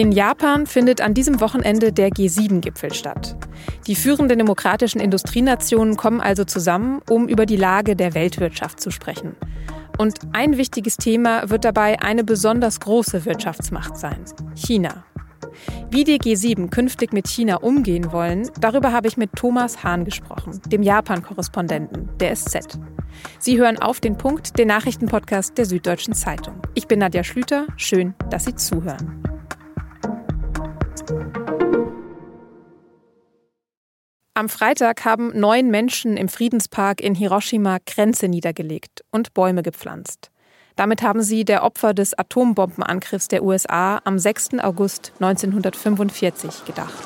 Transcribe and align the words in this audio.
In 0.00 0.12
Japan 0.12 0.66
findet 0.66 1.02
an 1.02 1.12
diesem 1.12 1.42
Wochenende 1.42 1.92
der 1.92 2.08
G7-Gipfel 2.08 2.94
statt. 2.94 3.36
Die 3.86 3.94
führenden 3.94 4.38
demokratischen 4.38 4.98
Industrienationen 4.98 5.98
kommen 5.98 6.22
also 6.22 6.44
zusammen, 6.44 7.02
um 7.10 7.28
über 7.28 7.44
die 7.44 7.56
Lage 7.58 7.96
der 7.96 8.14
Weltwirtschaft 8.14 8.80
zu 8.80 8.90
sprechen. 8.90 9.36
Und 9.98 10.20
ein 10.32 10.56
wichtiges 10.56 10.96
Thema 10.96 11.50
wird 11.50 11.66
dabei 11.66 12.00
eine 12.00 12.24
besonders 12.24 12.80
große 12.80 13.26
Wirtschaftsmacht 13.26 13.98
sein, 13.98 14.24
China. 14.54 15.04
Wie 15.90 16.04
die 16.04 16.18
G7 16.18 16.70
künftig 16.70 17.12
mit 17.12 17.28
China 17.28 17.56
umgehen 17.56 18.10
wollen, 18.10 18.48
darüber 18.58 18.94
habe 18.94 19.06
ich 19.06 19.18
mit 19.18 19.34
Thomas 19.36 19.84
Hahn 19.84 20.06
gesprochen, 20.06 20.62
dem 20.68 20.82
Japan-Korrespondenten 20.82 22.08
der 22.18 22.34
SZ. 22.34 22.78
Sie 23.38 23.58
hören 23.58 23.76
auf 23.76 24.00
den 24.00 24.16
Punkt, 24.16 24.58
den 24.58 24.68
Nachrichtenpodcast 24.68 25.58
der 25.58 25.66
Süddeutschen 25.66 26.14
Zeitung. 26.14 26.54
Ich 26.72 26.86
bin 26.86 27.00
Nadja 27.00 27.22
Schlüter, 27.22 27.66
schön, 27.76 28.14
dass 28.30 28.46
Sie 28.46 28.54
zuhören. 28.54 29.29
Am 34.34 34.48
Freitag 34.48 35.04
haben 35.04 35.38
neun 35.38 35.70
Menschen 35.70 36.16
im 36.16 36.28
Friedenspark 36.28 37.00
in 37.02 37.14
Hiroshima 37.14 37.78
Grenze 37.84 38.26
niedergelegt 38.26 39.04
und 39.10 39.34
Bäume 39.34 39.62
gepflanzt. 39.62 40.30
Damit 40.76 41.02
haben 41.02 41.20
sie 41.20 41.44
der 41.44 41.62
Opfer 41.62 41.92
des 41.92 42.18
Atombombenangriffs 42.18 43.28
der 43.28 43.42
USA 43.42 44.00
am 44.04 44.18
6. 44.18 44.60
August 44.60 45.12
1945 45.20 46.64
gedacht. 46.64 47.04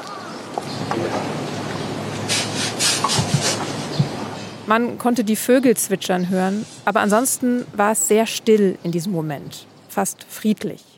Man 4.67 4.99
konnte 4.99 5.25
die 5.25 5.37
Vögel 5.37 5.77
zwitschern 5.77 6.29
hören, 6.29 6.65
aber 6.85 7.01
ansonsten 7.01 7.67
war 7.77 7.93
es 7.93 8.07
sehr 8.07 8.27
still 8.27 8.79
in 8.85 8.93
diesem 8.93 9.13
Moment, 9.13 9.67
fast 9.89 10.25
friedlich. 10.25 10.94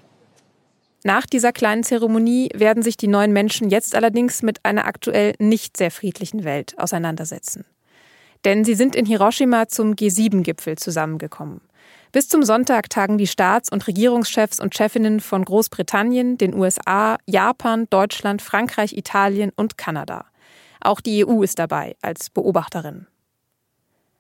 Nach 1.07 1.25
dieser 1.25 1.53
kleinen 1.53 1.85
Zeremonie 1.85 2.49
werden 2.53 2.83
sich 2.83 2.97
die 2.97 3.07
neuen 3.07 3.33
Menschen 3.33 3.71
jetzt 3.71 3.95
allerdings 3.95 4.43
mit 4.43 4.65
einer 4.65 4.87
aktuell 4.87 5.35
nicht 5.39 5.77
sehr 5.77 5.93
friedlichen 5.93 6.43
Welt 6.43 6.75
auseinandersetzen. 6.79 7.65
Denn 8.45 8.65
sie 8.65 8.75
sind 8.75 8.97
in 8.97 9.07
Hiroshima 9.07 9.69
zum 9.69 9.93
G7-Gipfel 9.93 10.77
zusammengekommen. 10.77 11.61
Bis 12.11 12.27
zum 12.27 12.43
Sonntag 12.43 12.91
tagen 12.91 13.19
die 13.19 13.29
Staats- 13.29 13.71
und 13.71 13.87
Regierungschefs 13.87 14.59
und 14.59 14.75
Chefinnen 14.75 15.21
von 15.21 15.45
Großbritannien, 15.45 16.39
den 16.39 16.55
USA, 16.55 17.19
Japan, 17.25 17.87
Deutschland, 17.89 18.43
Frankreich, 18.43 18.93
Italien 18.97 19.53
und 19.55 19.79
Kanada. 19.79 20.25
Auch 20.81 21.01
die 21.01 21.25
EU 21.25 21.45
ist 21.45 21.61
dabei 21.61 21.95
als 22.03 22.31
Beobachterin. 22.31 23.07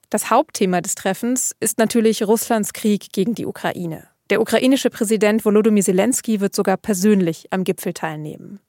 Das 0.09 0.31
Hauptthema 0.31 0.83
des 0.83 0.95
Treffens 0.95 1.50
ist 1.59 1.78
natürlich 1.78 2.23
Russlands 2.23 2.73
Krieg 2.73 3.12
gegen 3.12 3.34
die 3.34 3.47
Ukraine. 3.47 4.06
Der 4.30 4.41
ukrainische 4.41 4.91
Präsident 4.91 5.44
Volodymyr 5.44 5.82
Zelensky 5.82 6.41
wird 6.41 6.55
sogar 6.55 6.77
persönlich 6.77 7.46
am 7.50 7.64
Gipfel 7.64 7.92
teilnehmen. 7.92 8.60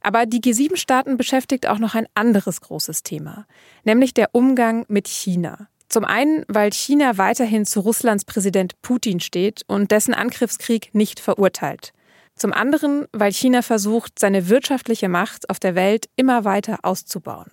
Aber 0.00 0.26
die 0.26 0.40
G7-Staaten 0.40 1.16
beschäftigt 1.16 1.66
auch 1.66 1.78
noch 1.78 1.94
ein 1.94 2.06
anderes 2.14 2.60
großes 2.60 3.02
Thema, 3.02 3.46
nämlich 3.84 4.14
der 4.14 4.30
Umgang 4.32 4.84
mit 4.88 5.08
China. 5.08 5.68
Zum 5.88 6.04
einen, 6.04 6.44
weil 6.48 6.72
China 6.72 7.18
weiterhin 7.18 7.66
zu 7.66 7.80
Russlands 7.80 8.24
Präsident 8.24 8.80
Putin 8.82 9.20
steht 9.20 9.62
und 9.66 9.90
dessen 9.90 10.14
Angriffskrieg 10.14 10.94
nicht 10.94 11.20
verurteilt. 11.20 11.92
Zum 12.34 12.52
anderen, 12.52 13.06
weil 13.12 13.32
China 13.32 13.62
versucht, 13.62 14.18
seine 14.18 14.48
wirtschaftliche 14.48 15.08
Macht 15.08 15.50
auf 15.50 15.60
der 15.60 15.74
Welt 15.74 16.08
immer 16.16 16.44
weiter 16.44 16.78
auszubauen. 16.82 17.50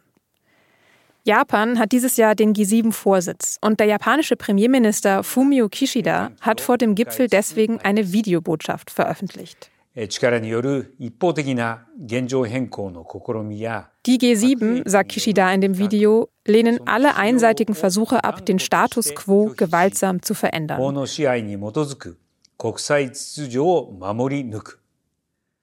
Japan 1.24 1.78
hat 1.78 1.92
dieses 1.92 2.18
Jahr 2.18 2.36
den 2.36 2.54
G7-Vorsitz 2.54 3.58
und 3.62 3.80
der 3.80 3.88
japanische 3.88 4.36
Premierminister 4.36 5.24
Fumio 5.24 5.70
Kishida 5.70 6.32
hat 6.42 6.62
vor 6.62 6.78
dem 6.78 6.96
Gipfel 6.96 7.28
deswegen 7.28 7.80
eine 7.80 8.12
Videobotschaft 8.12 8.90
veröffentlicht. 8.90 9.70
Die 14.06 14.18
G7, 14.18 14.90
sagt 14.90 15.12
Kishida 15.12 15.54
in 15.54 15.62
dem 15.62 15.78
Video, 15.78 16.30
lehnen 16.46 16.88
alle 16.88 17.16
einseitigen 17.16 17.76
Versuche 17.76 18.24
ab, 18.24 18.46
den 18.46 18.60
Status 18.60 19.14
quo 19.14 19.54
gewaltsam 19.58 20.22
zu 20.22 20.34
verändern. 20.34 20.80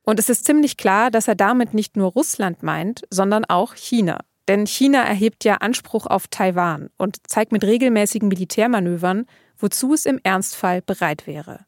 Und 0.02 0.18
es 0.20 0.28
ist 0.28 0.44
ziemlich 0.44 0.76
klar, 0.76 1.10
dass 1.10 1.28
er 1.28 1.34
damit 1.34 1.72
nicht 1.72 1.96
nur 1.96 2.12
Russland 2.12 2.62
meint, 2.62 3.02
sondern 3.10 3.44
auch 3.46 3.74
China. 3.74 4.20
Denn 4.48 4.66
China 4.66 5.02
erhebt 5.02 5.44
ja 5.44 5.56
Anspruch 5.56 6.06
auf 6.06 6.28
Taiwan 6.28 6.90
und 6.96 7.16
zeigt 7.28 7.52
mit 7.52 7.64
regelmäßigen 7.64 8.28
Militärmanövern, 8.28 9.26
wozu 9.58 9.94
es 9.94 10.06
im 10.06 10.20
Ernstfall 10.22 10.82
bereit 10.82 11.26
wäre. 11.26 11.66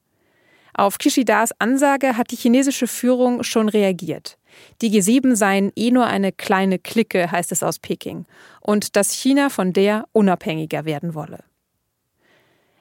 Auf 0.74 0.98
Kishidas 0.98 1.50
Ansage 1.58 2.16
hat 2.16 2.30
die 2.30 2.36
chinesische 2.36 2.86
Führung 2.86 3.42
schon 3.42 3.68
reagiert. 3.68 4.38
Die 4.80 4.90
G7 4.90 5.34
seien 5.34 5.72
eh 5.74 5.90
nur 5.90 6.06
eine 6.06 6.30
kleine 6.30 6.78
Clique, 6.78 7.32
heißt 7.32 7.50
es 7.50 7.64
aus 7.64 7.80
Peking, 7.80 8.26
und 8.60 8.94
dass 8.94 9.12
China 9.12 9.50
von 9.50 9.72
der 9.72 10.06
unabhängiger 10.12 10.84
werden 10.84 11.14
wolle. 11.14 11.42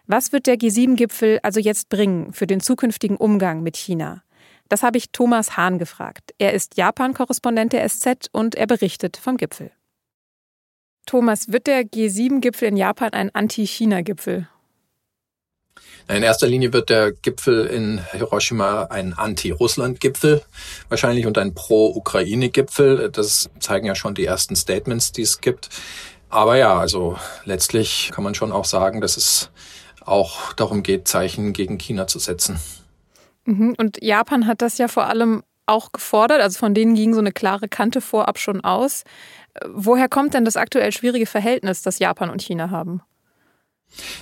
Was 0.06 0.31
wird 0.31 0.46
der 0.46 0.57
G7-Gipfel 0.57 1.40
also 1.41 1.59
jetzt 1.59 1.90
bringen 1.90 2.34
für 2.34 2.46
den 2.46 2.59
zukünftigen 2.59 3.18
Umgang 3.18 3.63
mit 3.63 3.75
China? 3.75 4.22
Das 4.69 4.84
habe 4.84 4.97
ich 4.97 5.12
Thomas 5.12 5.57
Hahn 5.57 5.80
gefragt. 5.80 6.36
Er 6.38 6.53
ist 6.53 6.78
Japan-Korrespondent 6.78 7.74
der 7.74 7.88
SZ 7.90 8.30
und 8.31 8.56
er 8.56 8.68
berichtet 8.68 9.18
vom 9.18 9.38
Gipfel. 9.38 9.72
Thomas, 11.07 11.51
wird 11.51 11.66
der 11.66 11.84
G7-Gipfel 11.84 12.68
in 12.68 12.78
Japan 12.78 13.13
ein 13.13 13.34
Anti-China-Gipfel? 13.34 14.47
In 16.09 16.23
erster 16.23 16.47
Linie 16.47 16.73
wird 16.73 16.90
der 16.90 17.13
Gipfel 17.13 17.66
in 17.66 18.01
Hiroshima 18.12 18.84
ein 18.84 19.13
Anti-Russland-Gipfel 19.13 20.44
wahrscheinlich 20.90 21.25
und 21.25 21.38
ein 21.38 21.53
Pro-Ukraine-Gipfel. 21.53 23.09
Das 23.09 23.50
zeigen 23.59 23.88
ja 23.88 23.95
schon 23.95 24.16
die 24.16 24.25
ersten 24.25 24.56
Statements, 24.56 25.12
die 25.13 25.23
es 25.23 25.41
gibt. 25.41 25.69
Aber 26.29 26.57
ja, 26.57 26.78
also 26.78 27.18
letztlich 27.45 28.12
kann 28.13 28.24
man 28.24 28.35
schon 28.35 28.51
auch 28.51 28.66
sagen, 28.66 29.00
dass 29.01 29.18
es 29.18 29.50
auch 30.01 30.53
darum 30.53 30.84
geht, 30.84 31.07
Zeichen 31.07 31.53
gegen 31.53 31.78
China 31.78 32.07
zu 32.07 32.19
setzen. 32.19 32.59
Mhm. 33.45 33.75
Und 33.78 34.01
Japan 34.01 34.45
hat 34.45 34.62
das 34.62 34.78
ja 34.78 34.89
vor 34.89 35.07
allem 35.07 35.44
auch 35.68 35.92
gefordert. 35.92 36.42
Also 36.42 36.60
von 36.60 36.74
denen 36.74 36.96
ging 36.96 37.14
so 37.14 37.20
eine 37.20 37.32
klare 37.32 37.68
Kante 37.68 38.02
vorab 38.02 38.40
schon 38.40 38.62
aus. 38.62 39.04
Woher 39.68 40.10
kommt 40.10 40.34
denn 40.34 40.46
das 40.46 40.58
aktuell 40.58 40.92
schwierige 40.92 41.26
Verhältnis, 41.26 41.82
das 41.82 42.00
Japan 42.00 42.30
und 42.30 42.42
China 42.42 42.70
haben? 42.70 43.02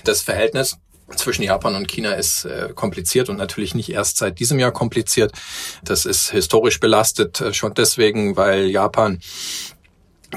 Das 0.04 0.22
Verhältnis 0.22 0.78
zwischen 1.14 1.42
Japan 1.42 1.76
und 1.76 1.86
China 1.86 2.12
ist 2.14 2.44
äh, 2.44 2.70
kompliziert 2.74 3.28
und 3.28 3.36
natürlich 3.36 3.74
nicht 3.74 3.90
erst 3.90 4.18
seit 4.18 4.40
diesem 4.40 4.58
Jahr 4.58 4.72
kompliziert. 4.72 5.32
Das 5.84 6.04
ist 6.04 6.30
historisch 6.30 6.80
belastet, 6.80 7.40
äh, 7.40 7.54
schon 7.54 7.74
deswegen, 7.74 8.36
weil 8.36 8.66
Japan 8.66 9.20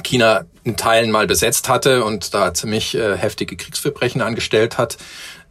China 0.04 0.46
in 0.64 0.78
Teilen 0.78 1.10
mal 1.10 1.26
besetzt 1.26 1.68
hatte 1.70 2.04
und 2.04 2.34
da 2.34 2.54
ziemlich 2.54 2.96
äh, 2.96 3.18
heftige 3.18 3.58
Kriegsverbrechen 3.58 4.22
angestellt 4.22 4.78
hat. 4.78 4.98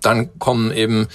Dann 0.01 0.39
kommen 0.39 0.71
eben 0.71 1.09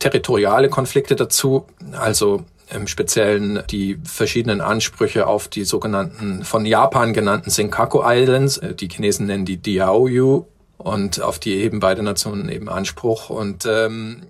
territoriale 0.00 0.68
Konflikte 0.68 1.14
dazu, 1.14 1.66
also 1.92 2.44
im 2.74 2.86
Speziellen 2.86 3.62
die 3.70 3.98
verschiedenen 4.04 4.60
Ansprüche 4.60 5.26
auf 5.26 5.48
die 5.48 5.64
sogenannten 5.64 6.44
von 6.44 6.66
Japan 6.66 7.12
genannten 7.12 7.50
Senkaku 7.50 8.02
Islands. 8.04 8.58
Äh, 8.58 8.74
die 8.74 8.88
Chinesen 8.88 9.26
nennen 9.26 9.44
die 9.44 9.56
Diaoyu 9.56 10.44
und 10.78 11.22
auf 11.22 11.38
die 11.38 11.54
eben 11.54 11.80
beide 11.80 12.02
Nationen 12.02 12.48
eben 12.48 12.68
Anspruch. 12.68 13.30
Und 13.30 13.66
ähm, 13.66 14.22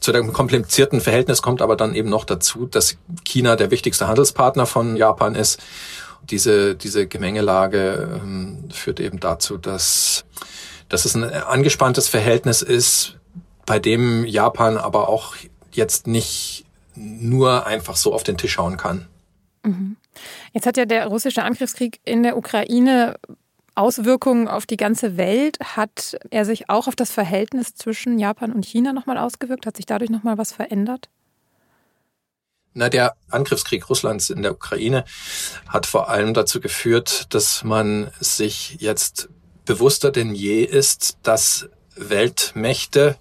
zu 0.00 0.12
dem 0.12 0.32
komplizierten 0.32 1.00
Verhältnis 1.00 1.42
kommt 1.42 1.62
aber 1.62 1.76
dann 1.76 1.94
eben 1.94 2.08
noch 2.08 2.24
dazu, 2.24 2.66
dass 2.66 2.96
China 3.24 3.56
der 3.56 3.70
wichtigste 3.70 4.08
Handelspartner 4.08 4.66
von 4.66 4.96
Japan 4.96 5.34
ist. 5.34 5.60
Diese, 6.30 6.74
diese 6.74 7.06
Gemengelage 7.06 8.20
ähm, 8.22 8.68
führt 8.72 9.00
eben 9.00 9.20
dazu, 9.20 9.58
dass, 9.58 10.24
dass 10.88 11.04
es 11.04 11.14
ein 11.14 11.24
angespanntes 11.24 12.08
Verhältnis 12.08 12.62
ist, 12.62 13.16
bei 13.66 13.78
dem 13.78 14.24
Japan 14.24 14.76
aber 14.76 15.08
auch 15.08 15.34
jetzt 15.72 16.06
nicht 16.06 16.64
nur 16.94 17.66
einfach 17.66 17.96
so 17.96 18.12
auf 18.12 18.22
den 18.22 18.36
Tisch 18.36 18.52
schauen 18.52 18.76
kann. 18.76 19.06
Mhm. 19.62 19.96
Jetzt 20.52 20.66
hat 20.66 20.76
ja 20.76 20.84
der 20.84 21.06
russische 21.06 21.42
Angriffskrieg 21.42 22.00
in 22.04 22.22
der 22.22 22.36
Ukraine 22.36 23.16
Auswirkungen 23.74 24.48
auf 24.48 24.66
die 24.66 24.76
ganze 24.76 25.16
Welt. 25.16 25.58
Hat 25.60 26.18
er 26.30 26.44
sich 26.44 26.68
auch 26.68 26.88
auf 26.88 26.96
das 26.96 27.12
Verhältnis 27.12 27.74
zwischen 27.74 28.18
Japan 28.18 28.52
und 28.52 28.66
China 28.66 28.92
nochmal 28.92 29.18
ausgewirkt? 29.18 29.66
Hat 29.66 29.76
sich 29.76 29.86
dadurch 29.86 30.10
nochmal 30.10 30.38
was 30.38 30.52
verändert? 30.52 31.08
Na, 32.72 32.88
der 32.88 33.16
Angriffskrieg 33.30 33.88
Russlands 33.88 34.30
in 34.30 34.42
der 34.42 34.52
Ukraine 34.52 35.04
hat 35.66 35.86
vor 35.86 36.08
allem 36.08 36.34
dazu 36.34 36.60
geführt, 36.60 37.26
dass 37.34 37.64
man 37.64 38.10
sich 38.20 38.76
jetzt 38.80 39.28
bewusster 39.64 40.10
denn 40.10 40.34
je 40.34 40.62
ist, 40.62 41.18
dass 41.22 41.68
Weltmächte 41.96 43.16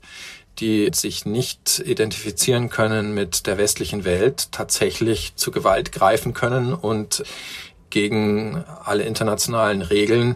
die 0.59 0.89
sich 0.94 1.25
nicht 1.25 1.81
identifizieren 1.85 2.69
können 2.69 3.13
mit 3.13 3.47
der 3.47 3.57
westlichen 3.57 4.06
Welt, 4.06 4.51
tatsächlich 4.51 5.35
zu 5.35 5.51
Gewalt 5.51 5.91
greifen 5.91 6.33
können 6.33 6.73
und 6.73 7.23
gegen 7.89 8.63
alle 8.83 9.03
internationalen 9.03 9.81
Regeln 9.81 10.35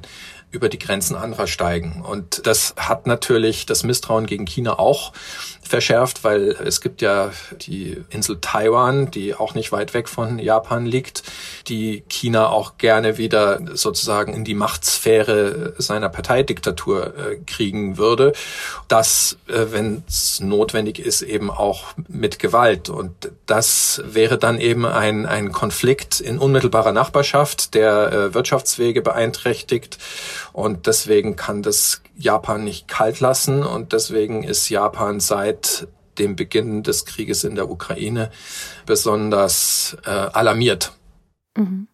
über 0.53 0.69
die 0.69 0.79
Grenzen 0.79 1.15
anderer 1.15 1.47
steigen. 1.47 2.03
Und 2.07 2.45
das 2.45 2.75
hat 2.77 3.07
natürlich 3.07 3.65
das 3.65 3.83
Misstrauen 3.83 4.27
gegen 4.27 4.45
China 4.45 4.77
auch 4.77 5.11
verschärft, 5.63 6.23
weil 6.23 6.49
es 6.49 6.81
gibt 6.81 7.01
ja 7.01 7.31
die 7.61 7.97
Insel 8.09 8.37
Taiwan, 8.39 9.09
die 9.09 9.33
auch 9.33 9.55
nicht 9.55 9.71
weit 9.71 9.93
weg 9.95 10.07
von 10.07 10.37
Japan 10.37 10.85
liegt, 10.85 11.23
die 11.67 12.03
China 12.07 12.49
auch 12.49 12.77
gerne 12.77 13.17
wieder 13.17 13.59
sozusagen 13.73 14.33
in 14.33 14.43
die 14.43 14.53
Machtsphäre 14.53 15.73
seiner 15.77 16.09
Parteidiktatur 16.09 17.17
äh, 17.17 17.35
kriegen 17.47 17.97
würde. 17.97 18.33
Das, 18.87 19.37
äh, 19.47 19.65
wenn 19.71 20.03
es 20.07 20.39
notwendig 20.39 20.99
ist, 20.99 21.23
eben 21.23 21.49
auch 21.49 21.85
mit 22.07 22.37
Gewalt. 22.37 22.89
Und 22.89 23.31
das 23.47 24.03
wäre 24.05 24.37
dann 24.37 24.59
eben 24.59 24.85
ein, 24.85 25.25
ein 25.25 25.51
Konflikt 25.51 26.19
in 26.19 26.37
unmittelbarer 26.37 26.91
Nachbarschaft, 26.91 27.73
der 27.73 28.11
äh, 28.11 28.33
Wirtschaftswege 28.35 29.01
beeinträchtigt. 29.01 29.97
Und 30.51 30.87
deswegen 30.87 31.35
kann 31.35 31.63
das 31.63 32.01
Japan 32.15 32.63
nicht 32.63 32.87
kalt 32.87 33.19
lassen. 33.19 33.63
Und 33.63 33.93
deswegen 33.93 34.43
ist 34.43 34.69
Japan 34.69 35.19
seit 35.19 35.87
dem 36.19 36.35
Beginn 36.35 36.83
des 36.83 37.05
Krieges 37.05 37.43
in 37.43 37.55
der 37.55 37.69
Ukraine 37.69 38.29
besonders 38.85 39.97
äh, 40.05 40.09
alarmiert. 40.09 40.93
Mhm. 41.57 41.87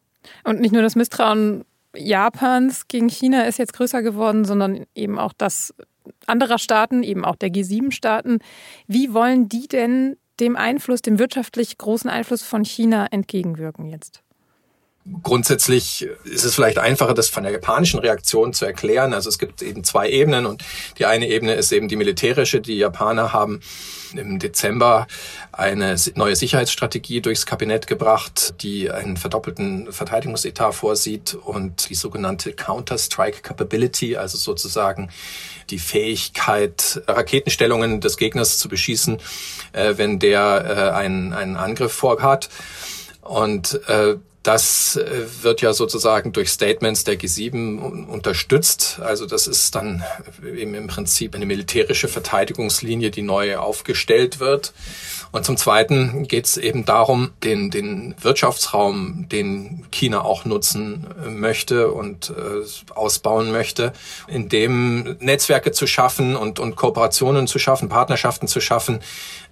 Und 0.44 0.60
nicht 0.60 0.74
nur 0.74 0.82
das 0.82 0.96
Misstrauen 0.96 1.64
Japans 1.96 2.88
gegen 2.88 3.10
China 3.10 3.44
ist 3.44 3.58
jetzt 3.58 3.74
größer 3.74 4.02
geworden, 4.02 4.46
sondern 4.46 4.86
eben 4.94 5.18
auch 5.18 5.34
das 5.36 5.74
anderer 6.26 6.60
Staaten, 6.60 7.04
eben 7.04 7.26
auch 7.26 7.36
der 7.36 7.50
G7-Staaten. 7.50 8.40
Wie 8.88 9.14
wollen 9.14 9.50
die 9.50 9.68
denn 9.68 10.18
dem 10.40 10.56
Einfluss, 10.56 11.02
dem 11.02 11.20
wirtschaftlich 11.20 11.78
großen 11.78 12.10
Einfluss 12.10 12.44
von 12.44 12.64
China 12.64 13.08
entgegenwirken 13.10 13.86
jetzt? 13.86 14.22
Grundsätzlich 15.24 16.08
ist 16.26 16.44
es 16.44 16.56
vielleicht 16.56 16.78
einfacher, 16.78 17.14
das 17.14 17.30
von 17.30 17.44
der 17.44 17.52
japanischen 17.52 18.00
Reaktion 18.00 18.54
zu 18.54 18.66
erklären. 18.66 19.14
Also 19.14 19.30
es 19.30 19.40
gibt 19.40 19.62
eben 19.62 19.84
zwei 19.84 20.10
Ebenen 20.10 20.46
und 20.46 20.64
die 20.98 21.06
eine 21.06 21.28
Ebene 21.28 21.54
ist 21.54 21.72
eben 21.72 21.88
die 21.88 21.96
militärische. 21.96 22.62
Die 22.62 22.78
Japaner 22.78 23.34
haben 23.34 23.62
im 24.14 24.40
Dezember 24.40 25.08
eine 25.52 25.96
neue 26.16 26.36
Sicherheitsstrategie 26.36 27.22
durchs 27.22 27.46
Kabinett 27.46 27.88
gebracht, 27.88 28.56
die 28.62 28.92
einen 28.92 29.18
verdoppelten 29.18 29.92
Verteidigungsetat 29.92 30.76
vorsieht 30.76 31.34
und 31.34 31.90
die 31.90 31.96
sogenannte 31.96 32.54
Counter-Strike 32.54 33.42
Capability, 33.42 34.18
also 34.18 34.38
sozusagen 34.38 35.10
die 35.70 35.80
Fähigkeit, 35.80 37.02
Raketenstellungen 37.08 38.02
des 38.02 38.18
Gegners 38.18 38.58
zu 38.58 38.70
beschießen, 38.70 39.18
äh, 39.74 39.94
wenn 39.98 40.20
der 40.20 40.92
äh, 40.94 40.96
einen, 40.98 41.34
einen 41.34 41.56
Angriff 41.56 41.94
vorhat. 41.94 42.50
Und 43.22 43.80
äh, 43.88 44.16
das 44.50 44.96
äh, 44.96 45.28
wird 45.44 45.62
ja 45.62 45.74
sozusagen 45.74 46.32
durch 46.32 46.50
Statements 46.50 47.04
der 47.04 47.20
G7 47.20 48.08
unterstützt. 48.08 49.00
Also 49.00 49.28
das 49.28 49.46
ist 49.46 49.76
dann 49.76 50.04
eben 50.44 50.74
im 50.74 50.88
Prinzip 50.88 51.36
eine 51.36 51.46
militärische 51.46 52.08
Verteidigungslinie, 52.08 53.12
die 53.12 53.22
neu 53.22 53.58
aufgestellt 53.58 54.40
wird. 54.40 54.74
Und 55.32 55.46
zum 55.46 55.56
Zweiten 55.56 56.28
geht 56.28 56.48
es 56.48 56.58
eben 56.58 56.84
darum, 56.84 57.30
den, 57.44 57.70
den 57.70 58.16
Wirtschaftsraum, 58.20 59.28
den 59.30 59.86
China 59.92 60.26
auch 60.26 60.46
nutzen 60.46 61.06
äh, 61.24 61.30
möchte 61.30 61.92
und 61.92 62.32
äh, 62.32 62.94
ausbauen 62.96 63.52
möchte, 63.52 63.94
in 64.28 64.50
dem 64.50 65.16
Netzwerke 65.20 65.72
zu 65.72 65.86
schaffen 65.86 66.36
und, 66.36 66.60
und 66.60 66.76
Kooperationen 66.76 67.46
zu 67.46 67.60
schaffen, 67.60 67.88
Partnerschaften 67.88 68.48
zu 68.48 68.62
schaffen, 68.62 69.02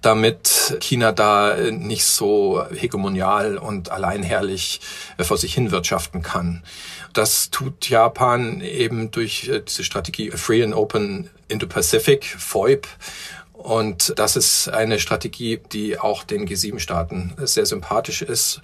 damit 0.02 0.76
China 0.80 1.12
da 1.12 1.56
nicht 1.70 2.04
so 2.04 2.64
hegemonial 2.74 3.58
und 3.58 3.92
alleinherrlich 3.92 4.80
äh, 4.82 4.87
vor 5.20 5.36
sich 5.36 5.54
hin 5.54 5.70
wirtschaften 5.70 6.22
kann. 6.22 6.62
Das 7.12 7.50
tut 7.50 7.88
Japan 7.88 8.60
eben 8.60 9.10
durch 9.10 9.48
äh, 9.48 9.60
diese 9.60 9.84
Strategie 9.84 10.30
Free 10.30 10.62
and 10.62 10.74
Open 10.74 11.30
Indo-Pacific, 11.48 12.24
FOIP, 12.24 12.86
und 13.58 14.16
das 14.16 14.36
ist 14.36 14.68
eine 14.68 15.00
Strategie, 15.00 15.58
die 15.72 15.98
auch 15.98 16.22
den 16.22 16.46
G7-Staaten 16.46 17.34
sehr 17.38 17.66
sympathisch 17.66 18.22
ist 18.22 18.60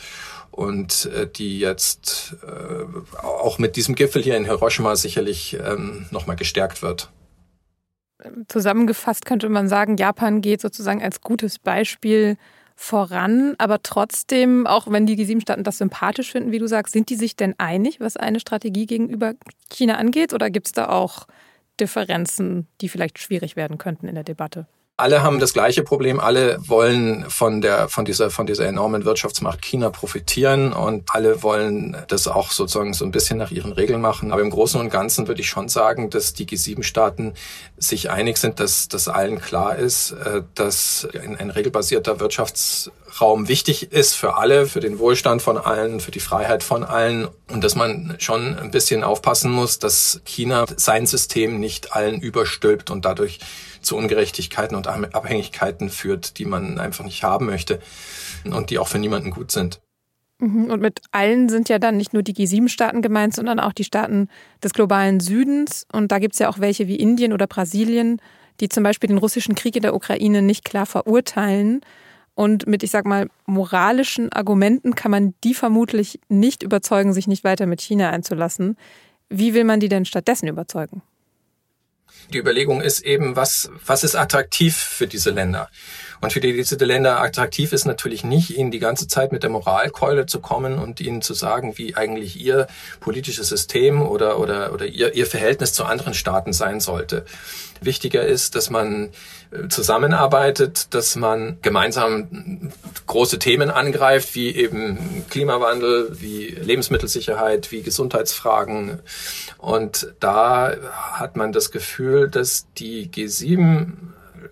und 0.52 1.06
äh, 1.06 1.26
die 1.26 1.58
jetzt 1.58 2.36
äh, 2.46 3.18
auch 3.18 3.58
mit 3.58 3.74
diesem 3.74 3.96
Gipfel 3.96 4.22
hier 4.22 4.36
in 4.36 4.44
Hiroshima 4.44 4.94
sicherlich 4.94 5.54
ähm, 5.54 6.06
nochmal 6.12 6.36
gestärkt 6.36 6.80
wird. 6.80 7.10
Zusammengefasst 8.46 9.26
könnte 9.26 9.48
man 9.48 9.68
sagen, 9.68 9.96
Japan 9.96 10.40
geht 10.40 10.60
sozusagen 10.60 11.02
als 11.02 11.20
gutes 11.20 11.58
Beispiel 11.58 12.36
voran, 12.74 13.54
aber 13.58 13.82
trotzdem, 13.82 14.66
auch 14.66 14.90
wenn 14.90 15.06
die 15.06 15.16
G7-Staaten 15.16 15.64
das 15.64 15.78
sympathisch 15.78 16.32
finden, 16.32 16.52
wie 16.52 16.58
du 16.58 16.66
sagst, 16.66 16.92
sind 16.92 17.08
die 17.08 17.16
sich 17.16 17.36
denn 17.36 17.54
einig, 17.58 18.00
was 18.00 18.16
eine 18.16 18.40
Strategie 18.40 18.86
gegenüber 18.86 19.34
China 19.70 19.96
angeht? 19.96 20.32
Oder 20.32 20.50
gibt 20.50 20.66
es 20.66 20.72
da 20.72 20.88
auch 20.88 21.26
Differenzen, 21.80 22.66
die 22.80 22.88
vielleicht 22.88 23.18
schwierig 23.18 23.56
werden 23.56 23.78
könnten 23.78 24.08
in 24.08 24.14
der 24.14 24.24
Debatte? 24.24 24.66
Alle 24.96 25.24
haben 25.24 25.40
das 25.40 25.52
gleiche 25.52 25.82
Problem. 25.82 26.20
Alle 26.20 26.56
wollen 26.68 27.28
von 27.28 27.60
der, 27.60 27.88
von 27.88 28.04
dieser, 28.04 28.30
von 28.30 28.46
dieser 28.46 28.66
enormen 28.66 29.04
Wirtschaftsmacht 29.04 29.60
China 29.60 29.90
profitieren 29.90 30.72
und 30.72 31.02
alle 31.12 31.42
wollen 31.42 31.96
das 32.06 32.28
auch 32.28 32.52
sozusagen 32.52 32.94
so 32.94 33.04
ein 33.04 33.10
bisschen 33.10 33.36
nach 33.36 33.50
ihren 33.50 33.72
Regeln 33.72 34.00
machen. 34.00 34.30
Aber 34.30 34.40
im 34.40 34.50
Großen 34.50 34.80
und 34.80 34.90
Ganzen 34.90 35.26
würde 35.26 35.40
ich 35.40 35.48
schon 35.48 35.68
sagen, 35.68 36.10
dass 36.10 36.32
die 36.32 36.46
G7-Staaten 36.46 37.34
sich 37.76 38.10
einig 38.10 38.36
sind, 38.36 38.60
dass, 38.60 38.86
dass 38.86 39.08
allen 39.08 39.40
klar 39.40 39.74
ist, 39.74 40.12
äh, 40.12 40.42
dass 40.54 41.08
ein, 41.20 41.36
ein 41.38 41.50
regelbasierter 41.50 42.20
Wirtschaftsraum 43.14 43.48
wichtig 43.48 43.92
ist 43.92 44.14
für 44.14 44.36
alle, 44.36 44.66
für 44.66 44.80
den 44.80 44.98
Wohlstand 44.98 45.40
von 45.40 45.56
allen, 45.56 46.00
für 46.00 46.10
die 46.10 46.20
Freiheit 46.20 46.64
von 46.64 46.82
allen 46.82 47.28
und 47.48 47.62
dass 47.62 47.76
man 47.76 48.16
schon 48.18 48.58
ein 48.58 48.72
bisschen 48.72 49.04
aufpassen 49.04 49.52
muss, 49.52 49.78
dass 49.78 50.20
China 50.24 50.64
sein 50.76 51.06
System 51.06 51.60
nicht 51.60 51.94
allen 51.94 52.20
überstülpt 52.20 52.90
und 52.90 53.04
dadurch 53.04 53.38
zu 53.82 53.96
Ungerechtigkeiten 53.96 54.76
und 54.76 54.88
Abhängigkeiten 54.88 55.90
führt, 55.90 56.38
die 56.38 56.44
man 56.44 56.80
einfach 56.80 57.04
nicht 57.04 57.22
haben 57.22 57.46
möchte 57.46 57.78
und 58.44 58.70
die 58.70 58.78
auch 58.78 58.88
für 58.88 58.98
niemanden 58.98 59.30
gut 59.30 59.52
sind. 59.52 59.80
Mhm. 60.40 60.70
Und 60.70 60.80
mit 60.80 61.00
allen 61.12 61.48
sind 61.48 61.68
ja 61.68 61.78
dann 61.78 61.96
nicht 61.96 62.14
nur 62.14 62.24
die 62.24 62.34
G7-Staaten 62.34 63.00
gemeint, 63.00 63.34
sondern 63.36 63.60
auch 63.60 63.72
die 63.72 63.84
Staaten 63.84 64.28
des 64.62 64.72
globalen 64.72 65.20
Südens. 65.20 65.86
Und 65.92 66.10
da 66.10 66.18
gibt 66.18 66.34
es 66.34 66.40
ja 66.40 66.48
auch 66.48 66.58
welche 66.58 66.88
wie 66.88 66.96
Indien 66.96 67.32
oder 67.32 67.46
Brasilien, 67.46 68.20
die 68.60 68.68
zum 68.68 68.82
Beispiel 68.82 69.08
den 69.08 69.18
russischen 69.18 69.54
Krieg 69.54 69.76
in 69.76 69.82
der 69.82 69.94
Ukraine 69.94 70.42
nicht 70.42 70.64
klar 70.64 70.86
verurteilen. 70.86 71.80
Und 72.34 72.66
mit, 72.66 72.82
ich 72.82 72.90
sag 72.90 73.06
mal, 73.06 73.28
moralischen 73.46 74.32
Argumenten 74.32 74.94
kann 74.94 75.10
man 75.10 75.34
die 75.44 75.54
vermutlich 75.54 76.20
nicht 76.28 76.62
überzeugen, 76.62 77.12
sich 77.12 77.28
nicht 77.28 77.44
weiter 77.44 77.66
mit 77.66 77.80
China 77.80 78.10
einzulassen. 78.10 78.76
Wie 79.28 79.54
will 79.54 79.64
man 79.64 79.80
die 79.80 79.88
denn 79.88 80.04
stattdessen 80.04 80.48
überzeugen? 80.48 81.02
Die 82.32 82.38
Überlegung 82.38 82.80
ist 82.80 83.00
eben, 83.00 83.36
was, 83.36 83.70
was 83.84 84.04
ist 84.04 84.16
attraktiv 84.16 84.76
für 84.76 85.06
diese 85.06 85.30
Länder? 85.30 85.68
Und 86.20 86.32
für 86.32 86.40
diese 86.40 86.76
Länder 86.76 87.20
attraktiv 87.20 87.72
ist 87.74 87.84
natürlich 87.84 88.24
nicht, 88.24 88.56
ihnen 88.56 88.70
die 88.70 88.78
ganze 88.78 89.08
Zeit 89.08 89.30
mit 89.30 89.42
der 89.42 89.50
Moralkeule 89.50 90.24
zu 90.24 90.40
kommen 90.40 90.78
und 90.78 91.00
ihnen 91.00 91.20
zu 91.20 91.34
sagen, 91.34 91.76
wie 91.76 91.96
eigentlich 91.96 92.40
ihr 92.40 92.66
politisches 93.00 93.48
System 93.48 94.00
oder, 94.00 94.38
oder, 94.40 94.72
oder 94.72 94.86
ihr, 94.86 95.14
ihr 95.14 95.26
Verhältnis 95.26 95.74
zu 95.74 95.84
anderen 95.84 96.14
Staaten 96.14 96.54
sein 96.54 96.80
sollte. 96.80 97.26
Wichtiger 97.82 98.24
ist, 98.24 98.54
dass 98.54 98.70
man 98.70 99.10
äh, 99.50 99.68
zusammenarbeitet, 99.68 100.94
dass 100.94 101.16
man 101.16 101.58
gemeinsam 101.60 102.72
große 103.06 103.38
Themen 103.38 103.70
angreift, 103.70 104.34
wie 104.34 104.54
eben 104.54 105.24
Klimawandel, 105.28 106.16
wie 106.20 106.46
Lebensmittelsicherheit, 106.46 107.70
wie 107.70 107.82
Gesundheitsfragen. 107.82 109.00
Und 109.58 110.14
da 110.20 110.74
hat 111.12 111.36
man 111.36 111.52
das 111.52 111.70
Gefühl, 111.70 112.13
dass 112.28 112.66
die 112.78 113.08
G7 113.08 113.92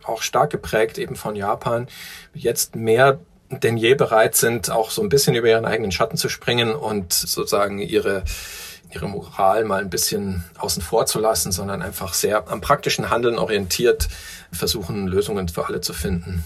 auch 0.05 0.23
stark 0.23 0.51
geprägt 0.51 0.99
eben 0.99 1.17
von 1.17 1.37
Japan, 1.37 1.87
jetzt 2.35 2.77
mehr 2.77 3.21
denn 3.51 3.77
je 3.77 3.95
bereit 3.95 4.35
sind, 4.35 4.71
auch 4.71 4.91
so 4.91 5.03
ein 5.03 5.11
bisschen 5.11 5.35
über 5.35 5.49
ihren 5.49 5.67
eigenen 5.67 5.93
Schatten 5.93 6.17
zu 6.17 6.29
springen 6.29 6.75
und 6.75 7.13
sozusagen 7.13 7.79
ihre 7.79 8.25
ihre 8.95 9.09
Moral 9.09 9.65
mal 9.65 9.81
ein 9.81 9.91
bisschen 9.91 10.45
außen 10.59 10.83
vor 10.83 11.07
zu 11.07 11.19
lassen, 11.19 11.53
sondern 11.53 11.83
einfach 11.83 12.15
sehr 12.15 12.49
am 12.49 12.61
praktischen 12.61 13.11
Handeln 13.11 13.39
orientiert 13.39 14.09
versuchen, 14.53 15.07
Lösungen 15.07 15.49
für 15.49 15.67
alle 15.67 15.81
zu 15.81 15.93
finden. 15.93 16.45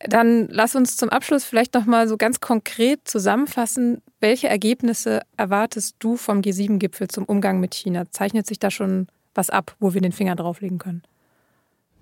Dann 0.00 0.46
lass 0.48 0.76
uns 0.76 0.96
zum 0.96 1.08
Abschluss 1.08 1.44
vielleicht 1.44 1.74
noch 1.74 1.84
mal 1.84 2.06
so 2.06 2.16
ganz 2.16 2.40
konkret 2.40 3.00
zusammenfassen, 3.04 4.00
welche 4.20 4.48
Ergebnisse 4.48 5.22
erwartest 5.36 5.96
du 5.98 6.16
vom 6.16 6.40
G7-Gipfel 6.40 7.08
zum 7.08 7.24
Umgang 7.24 7.58
mit 7.58 7.74
China? 7.74 8.08
Zeichnet 8.10 8.46
sich 8.46 8.60
da 8.60 8.70
schon 8.70 9.08
was 9.38 9.48
ab, 9.48 9.74
wo 9.78 9.94
wir 9.94 10.02
den 10.02 10.12
Finger 10.12 10.36
drauflegen 10.36 10.78
können? 10.78 11.02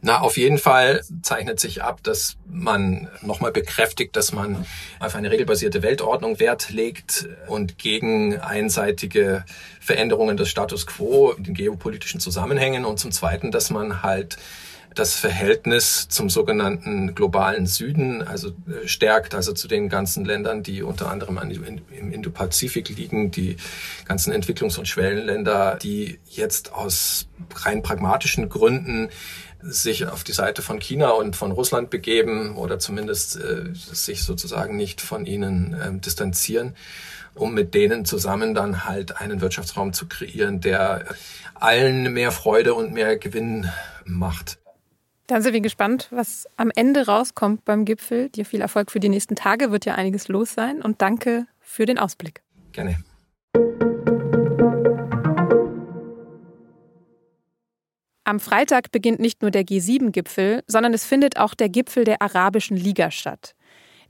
Na, 0.02 0.20
auf 0.20 0.36
jeden 0.36 0.58
Fall 0.58 1.02
zeichnet 1.22 1.58
sich 1.58 1.82
ab, 1.82 2.02
dass 2.02 2.36
man 2.46 3.08
nochmal 3.22 3.50
bekräftigt, 3.50 4.14
dass 4.14 4.32
man 4.32 4.66
auf 5.00 5.14
eine 5.14 5.30
regelbasierte 5.30 5.82
Weltordnung 5.82 6.38
Wert 6.38 6.70
legt 6.70 7.28
und 7.48 7.78
gegen 7.78 8.38
einseitige 8.38 9.44
Veränderungen 9.80 10.36
des 10.36 10.48
Status 10.48 10.86
quo 10.86 11.32
in 11.32 11.44
den 11.44 11.54
geopolitischen 11.54 12.20
Zusammenhängen 12.20 12.84
und 12.84 12.98
zum 12.98 13.10
Zweiten, 13.10 13.50
dass 13.50 13.70
man 13.70 14.02
halt 14.02 14.36
das 14.96 15.14
Verhältnis 15.14 16.08
zum 16.08 16.30
sogenannten 16.30 17.14
globalen 17.14 17.66
Süden, 17.66 18.22
also 18.22 18.48
äh, 18.48 18.88
stärkt, 18.88 19.34
also 19.34 19.52
zu 19.52 19.68
den 19.68 19.88
ganzen 19.88 20.24
Ländern, 20.24 20.62
die 20.62 20.82
unter 20.82 21.10
anderem 21.10 21.38
im 21.38 22.12
Indo-Pazifik 22.12 22.88
liegen, 22.88 23.30
die 23.30 23.56
ganzen 24.06 24.32
Entwicklungs- 24.32 24.78
und 24.78 24.88
Schwellenländer, 24.88 25.78
die 25.80 26.18
jetzt 26.28 26.72
aus 26.72 27.28
rein 27.54 27.82
pragmatischen 27.82 28.48
Gründen 28.48 29.10
sich 29.60 30.06
auf 30.06 30.24
die 30.24 30.32
Seite 30.32 30.62
von 30.62 30.78
China 30.78 31.10
und 31.10 31.36
von 31.36 31.52
Russland 31.52 31.90
begeben 31.90 32.56
oder 32.56 32.78
zumindest 32.78 33.36
äh, 33.36 33.74
sich 33.74 34.22
sozusagen 34.22 34.76
nicht 34.76 35.00
von 35.00 35.26
ihnen 35.26 35.74
äh, 35.74 35.92
distanzieren, 35.98 36.74
um 37.34 37.52
mit 37.52 37.74
denen 37.74 38.04
zusammen 38.04 38.54
dann 38.54 38.86
halt 38.86 39.20
einen 39.20 39.40
Wirtschaftsraum 39.40 39.92
zu 39.92 40.06
kreieren, 40.06 40.60
der 40.60 41.04
allen 41.54 42.12
mehr 42.12 42.32
Freude 42.32 42.74
und 42.74 42.92
mehr 42.92 43.18
Gewinn 43.18 43.68
macht. 44.04 44.58
Dann 45.26 45.42
sind 45.42 45.54
wir 45.54 45.60
gespannt, 45.60 46.06
was 46.10 46.46
am 46.56 46.70
Ende 46.74 47.06
rauskommt 47.06 47.64
beim 47.64 47.84
Gipfel. 47.84 48.28
Dir 48.28 48.44
viel 48.44 48.60
Erfolg 48.60 48.92
für 48.92 49.00
die 49.00 49.08
nächsten 49.08 49.34
Tage, 49.34 49.72
wird 49.72 49.84
ja 49.84 49.96
einiges 49.96 50.28
los 50.28 50.54
sein 50.54 50.80
und 50.82 51.02
danke 51.02 51.46
für 51.60 51.84
den 51.84 51.98
Ausblick. 51.98 52.42
Gerne. 52.72 52.96
Am 58.22 58.40
Freitag 58.40 58.92
beginnt 58.92 59.20
nicht 59.20 59.42
nur 59.42 59.50
der 59.50 59.64
G7-Gipfel, 59.64 60.62
sondern 60.66 60.94
es 60.94 61.04
findet 61.04 61.38
auch 61.38 61.54
der 61.54 61.68
Gipfel 61.68 62.04
der 62.04 62.22
Arabischen 62.22 62.76
Liga 62.76 63.10
statt. 63.10 63.54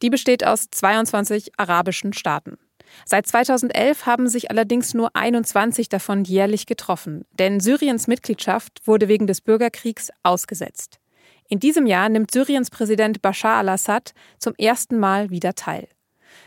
Die 0.03 0.11
besteht 0.11 0.47
aus 0.47 0.69
22 0.71 1.53
arabischen 1.59 2.13
Staaten. 2.13 2.59
Seit 3.05 3.27
2011 3.27 4.07
haben 4.07 4.29
sich 4.29 4.51
allerdings 4.51 4.95
nur 4.95 5.15
21 5.17 5.89
davon 5.89 6.25
jährlich 6.25 6.67
getroffen, 6.67 7.25
denn 7.39 7.61
Syriens 7.61 8.07
Mitgliedschaft 8.07 8.87
wurde 8.87 9.09
wegen 9.09 9.27
des 9.27 9.41
Bürgerkriegs 9.41 10.11
ausgesetzt. 10.23 10.99
In 11.49 11.61
diesem 11.61 11.87
Jahr 11.87 12.09
nimmt 12.09 12.31
Syriens 12.31 12.71
Präsident 12.71 13.23
Bashar 13.23 13.59
al-Assad 13.59 14.13
zum 14.39 14.55
ersten 14.57 14.99
Mal 14.99 15.31
wieder 15.31 15.55
teil. 15.55 15.89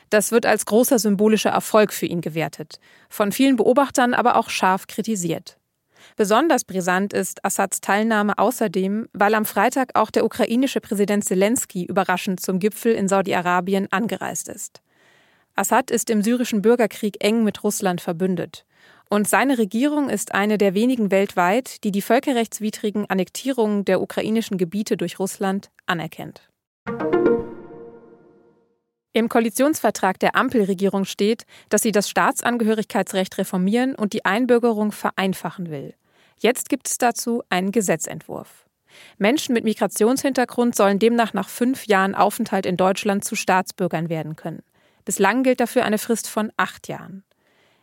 Das 0.10 0.32
wird 0.32 0.46
als 0.46 0.65
großer 0.65 1.00
symbolischer 1.00 1.51
Erfolg 1.51 1.94
für 1.94 2.06
ihn 2.06 2.22
gewertet, 2.22 2.79
von 3.10 3.32
vielen 3.32 3.56
Beobachtern 3.56 4.13
aber 4.13 4.36
auch 4.36 4.50
scharf 4.50 4.88
kritisiert. 4.88 5.58
Besonders 6.15 6.63
brisant 6.65 7.13
ist 7.13 7.44
Assads 7.46 7.82
Teilnahme 7.82 8.38
außerdem, 8.38 9.08
weil 9.13 9.36
am 9.36 9.46
Freitag 9.46 9.91
auch 9.96 10.10
der 10.12 10.25
ukrainische 10.25 10.82
Präsident 10.82 11.25
Zelensky 11.25 11.86
überraschend 11.86 12.39
zum 12.39 12.60
Gipfel 12.60 12.94
in 12.94 13.08
Saudi-Arabien 13.08 13.88
angereist 13.91 14.50
ist. 14.50 14.82
Assad 15.56 15.91
ist 15.91 16.10
im 16.10 16.22
syrischen 16.24 16.62
Bürgerkrieg 16.62 17.24
eng 17.24 17.44
mit 17.44 17.63
Russland 17.63 18.01
verbündet. 18.01 18.65
Und 19.10 19.28
seine 19.28 19.58
Regierung 19.58 20.10
ist 20.10 20.36
eine 20.36 20.60
der 20.60 20.75
wenigen 20.75 21.10
weltweit, 21.10 21.84
die 21.84 21.92
die 21.92 22.04
völkerrechtswidrigen 22.04 23.10
Annektierungen 23.10 23.84
der 23.84 24.01
ukrainischen 24.01 24.60
Gebiete 24.60 24.98
durch 24.98 25.18
Russland 25.18 25.72
anerkennt. 25.88 26.48
Im 29.13 29.28
Koalitionsvertrag 29.28 30.20
der 30.20 30.36
Ampelregierung 30.36 31.06
steht, 31.06 31.46
dass 31.70 31.82
sie 31.82 31.92
das 31.92 32.08
Staatsangehörigkeitsrecht 32.08 33.39
reformieren 33.39 33.96
und 33.96 34.13
die 34.13 34.24
Einbürgerung 34.24 34.92
vereinfachen 34.92 35.72
will. 35.72 35.96
Jetzt 36.38 36.70
gibt 36.70 36.88
es 36.88 37.00
dazu 37.00 37.42
einen 37.50 37.72
Gesetzentwurf. 37.72 38.68
Menschen 39.18 39.54
mit 39.54 39.63
Migrationshintergrund 39.63 40.75
sollen 40.75 41.00
demnach 41.00 41.34
nach 41.34 41.50
fünf 41.50 41.88
Jahren 41.88 42.13
Aufenthalt 42.13 42.68
in 42.68 42.78
Deutschland 42.78 43.25
zu 43.25 43.36
Staatsbürgern 43.36 44.10
werden 44.10 44.36
können. 44.36 44.62
Bislang 45.04 45.42
gilt 45.42 45.60
dafür 45.60 45.86
eine 45.86 45.98
Frist 45.98 46.28
von 46.30 46.51
acht 46.56 46.88
Jahren. 46.88 47.24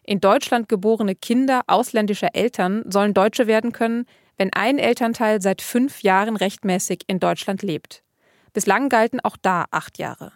In 0.06 0.20
Deutschland 0.20 0.68
geborene 0.68 1.16
Kinder 1.16 1.62
ausländischer 1.66 2.34
Eltern 2.34 2.84
sollen 2.86 3.12
Deutsche 3.12 3.48
werden 3.48 3.72
können, 3.72 4.06
wenn 4.36 4.52
ein 4.52 4.78
Elternteil 4.78 5.42
seit 5.42 5.62
fünf 5.62 6.02
Jahren 6.02 6.36
rechtmäßig 6.36 7.02
in 7.08 7.18
Deutschland 7.18 7.62
lebt. 7.62 8.04
Bislang 8.52 8.88
galten 8.88 9.18
auch 9.18 9.36
da 9.36 9.64
acht 9.72 9.98
Jahre. 9.98 10.32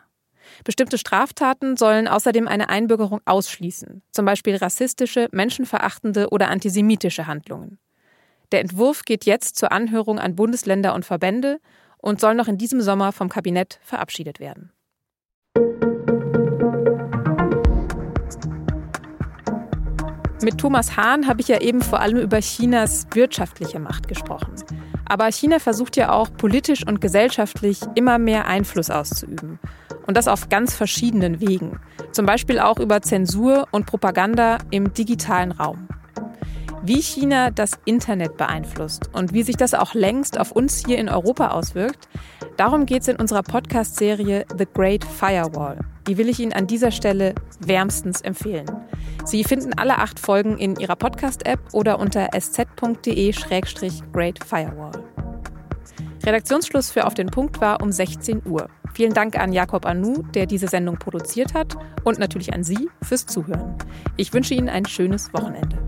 Bestimmte 0.64 0.98
Straftaten 0.98 1.76
sollen 1.76 2.08
außerdem 2.08 2.48
eine 2.48 2.68
Einbürgerung 2.68 3.20
ausschließen, 3.24 4.02
zum 4.10 4.24
Beispiel 4.24 4.56
rassistische, 4.56 5.28
menschenverachtende 5.30 6.30
oder 6.30 6.48
antisemitische 6.48 7.28
Handlungen. 7.28 7.78
Der 8.50 8.60
Entwurf 8.60 9.04
geht 9.04 9.24
jetzt 9.24 9.56
zur 9.56 9.70
Anhörung 9.70 10.18
an 10.18 10.34
Bundesländer 10.34 10.94
und 10.96 11.04
Verbände 11.04 11.60
und 11.98 12.20
soll 12.20 12.34
noch 12.34 12.48
in 12.48 12.58
diesem 12.58 12.80
Sommer 12.80 13.12
vom 13.12 13.28
Kabinett 13.28 13.78
verabschiedet 13.84 14.40
werden. 14.40 14.72
Mit 20.42 20.56
Thomas 20.56 20.96
Hahn 20.96 21.26
habe 21.26 21.42
ich 21.42 21.48
ja 21.48 21.60
eben 21.60 21.82
vor 21.82 22.00
allem 22.00 22.16
über 22.16 22.40
Chinas 22.40 23.06
wirtschaftliche 23.12 23.78
Macht 23.78 24.08
gesprochen. 24.08 24.54
Aber 25.04 25.30
China 25.30 25.58
versucht 25.58 25.98
ja 25.98 26.12
auch 26.12 26.32
politisch 26.32 26.86
und 26.86 27.02
gesellschaftlich 27.02 27.80
immer 27.94 28.18
mehr 28.18 28.46
Einfluss 28.46 28.90
auszuüben. 28.90 29.58
Und 30.06 30.16
das 30.16 30.28
auf 30.28 30.48
ganz 30.48 30.74
verschiedenen 30.74 31.40
Wegen. 31.40 31.78
Zum 32.12 32.24
Beispiel 32.24 32.58
auch 32.58 32.78
über 32.78 33.02
Zensur 33.02 33.68
und 33.70 33.84
Propaganda 33.84 34.58
im 34.70 34.94
digitalen 34.94 35.52
Raum. 35.52 35.88
Wie 36.82 37.02
China 37.02 37.50
das 37.50 37.72
Internet 37.84 38.38
beeinflusst 38.38 39.10
und 39.12 39.34
wie 39.34 39.42
sich 39.42 39.56
das 39.56 39.74
auch 39.74 39.92
längst 39.92 40.40
auf 40.40 40.52
uns 40.52 40.82
hier 40.86 40.96
in 40.96 41.10
Europa 41.10 41.48
auswirkt, 41.48 42.08
darum 42.56 42.86
geht 42.86 43.02
es 43.02 43.08
in 43.08 43.16
unserer 43.16 43.42
Podcast-Serie 43.42 44.46
The 44.56 44.66
Great 44.72 45.04
Firewall. 45.04 45.80
Die 46.10 46.18
will 46.18 46.28
ich 46.28 46.40
Ihnen 46.40 46.52
an 46.52 46.66
dieser 46.66 46.90
Stelle 46.90 47.36
wärmstens 47.60 48.20
empfehlen. 48.20 48.66
Sie 49.24 49.44
finden 49.44 49.74
alle 49.74 49.98
acht 49.98 50.18
Folgen 50.18 50.58
in 50.58 50.74
Ihrer 50.74 50.96
Podcast-App 50.96 51.60
oder 51.70 52.00
unter 52.00 52.30
sz.de-great 52.32 52.84
firewall. 54.44 55.04
Redaktionsschluss 56.24 56.90
für 56.90 57.06
Auf 57.06 57.14
den 57.14 57.28
Punkt 57.28 57.60
war 57.60 57.80
um 57.80 57.92
16 57.92 58.42
Uhr. 58.44 58.66
Vielen 58.92 59.14
Dank 59.14 59.38
an 59.38 59.52
Jakob 59.52 59.86
Anu, 59.86 60.24
der 60.34 60.46
diese 60.46 60.66
Sendung 60.66 60.98
produziert 60.98 61.54
hat 61.54 61.76
und 62.02 62.18
natürlich 62.18 62.52
an 62.52 62.64
Sie 62.64 62.90
fürs 63.02 63.26
Zuhören. 63.26 63.76
Ich 64.16 64.32
wünsche 64.32 64.54
Ihnen 64.54 64.68
ein 64.68 64.86
schönes 64.86 65.32
Wochenende. 65.32 65.78